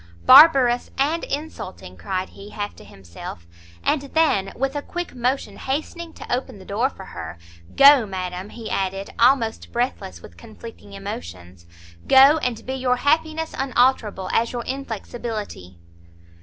"Barbarous, 0.25 0.89
and 0.97 1.23
insulting!" 1.25 1.95
cried 1.95 2.29
he, 2.29 2.49
half 2.49 2.75
to 2.77 2.83
himself; 2.83 3.45
and 3.83 4.01
then, 4.01 4.51
with 4.55 4.75
a 4.75 4.81
quick 4.81 5.13
motion 5.13 5.57
hastening 5.57 6.11
to 6.13 6.35
open 6.35 6.57
the 6.57 6.65
door 6.65 6.89
for 6.89 7.05
her, 7.05 7.37
"Go, 7.75 8.07
madam," 8.07 8.49
he 8.49 8.67
added, 8.67 9.11
almost 9.19 9.71
breathless 9.71 10.19
with 10.19 10.37
conflicting 10.37 10.93
emotions, 10.93 11.67
"go, 12.07 12.39
and 12.39 12.65
be 12.65 12.73
your 12.73 12.95
happiness 12.95 13.53
unalterable 13.55 14.31
as 14.33 14.51
your 14.51 14.63
inflexibility!" 14.65 15.77